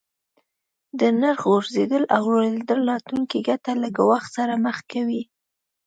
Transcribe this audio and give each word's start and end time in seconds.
د 0.99 1.01
نرخ 1.21 1.39
غورځیدل 1.49 2.03
او 2.15 2.23
لوړیدل 2.31 2.79
راتلونکې 2.91 3.39
ګټه 3.47 3.71
له 3.81 3.87
ګواښ 3.97 4.23
سره 4.37 4.53
مخ 4.65 4.77
کوي. 4.91 5.23